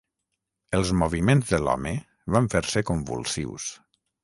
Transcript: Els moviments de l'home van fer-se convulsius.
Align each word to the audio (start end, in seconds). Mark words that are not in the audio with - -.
Els 0.77 0.93
moviments 1.01 1.51
de 1.51 1.59
l'home 1.67 1.93
van 2.37 2.51
fer-se 2.55 2.85
convulsius. 2.91 3.71